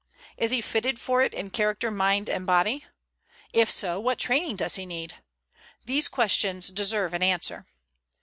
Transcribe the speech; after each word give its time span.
Is 0.35 0.49
he 0.49 0.61
fitted 0.61 0.97
for 0.99 1.21
it 1.21 1.31
in 1.31 1.51
character, 1.51 1.91
mind, 1.91 2.27
and 2.27 2.43
body? 2.47 2.85
If 3.53 3.69
so, 3.69 3.99
what 3.99 4.17
training 4.17 4.55
does 4.55 4.73
he 4.73 4.87
need? 4.87 5.13
These 5.85 6.07
questions 6.07 6.69
deserve 6.69 7.13
an 7.13 7.21
answer. 7.21 7.67